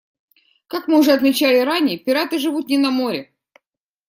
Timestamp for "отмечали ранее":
1.11-1.99